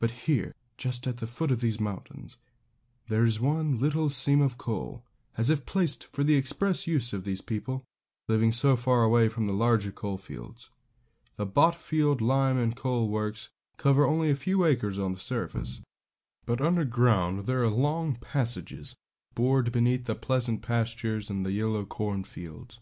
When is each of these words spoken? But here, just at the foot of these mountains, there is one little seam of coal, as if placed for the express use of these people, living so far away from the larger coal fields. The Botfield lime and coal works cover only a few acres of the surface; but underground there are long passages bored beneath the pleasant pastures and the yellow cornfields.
But 0.00 0.10
here, 0.26 0.56
just 0.76 1.06
at 1.06 1.18
the 1.18 1.26
foot 1.28 1.52
of 1.52 1.60
these 1.60 1.78
mountains, 1.78 2.38
there 3.06 3.22
is 3.22 3.38
one 3.38 3.78
little 3.78 4.10
seam 4.10 4.40
of 4.40 4.58
coal, 4.58 5.04
as 5.36 5.50
if 5.50 5.64
placed 5.66 6.04
for 6.06 6.24
the 6.24 6.34
express 6.34 6.88
use 6.88 7.12
of 7.12 7.22
these 7.22 7.40
people, 7.40 7.84
living 8.26 8.50
so 8.50 8.74
far 8.74 9.04
away 9.04 9.28
from 9.28 9.46
the 9.46 9.52
larger 9.52 9.92
coal 9.92 10.18
fields. 10.18 10.70
The 11.36 11.46
Botfield 11.46 12.20
lime 12.20 12.58
and 12.58 12.74
coal 12.74 13.08
works 13.08 13.50
cover 13.76 14.04
only 14.04 14.30
a 14.30 14.34
few 14.34 14.64
acres 14.64 14.98
of 14.98 15.14
the 15.14 15.20
surface; 15.20 15.80
but 16.44 16.60
underground 16.60 17.46
there 17.46 17.62
are 17.62 17.68
long 17.70 18.16
passages 18.16 18.96
bored 19.36 19.70
beneath 19.70 20.06
the 20.06 20.16
pleasant 20.16 20.62
pastures 20.62 21.30
and 21.30 21.46
the 21.46 21.52
yellow 21.52 21.84
cornfields. 21.86 22.80